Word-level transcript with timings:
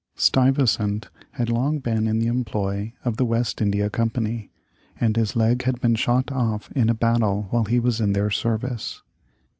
Stuyvesant 0.15 1.11
had 1.33 1.51
long 1.51 1.77
been 1.77 2.07
in 2.07 2.17
the 2.17 2.25
employ 2.25 2.91
of 3.05 3.17
the 3.17 3.23
West 3.23 3.61
India 3.61 3.87
Company, 3.87 4.49
and 4.99 5.15
his 5.15 5.35
leg 5.35 5.61
had 5.65 5.79
been 5.79 5.93
shot 5.93 6.31
off 6.31 6.71
in 6.71 6.89
a 6.89 6.95
battle 6.95 7.45
while 7.51 7.65
he 7.65 7.79
was 7.79 8.01
in 8.01 8.13
their 8.13 8.31
service. 8.31 9.03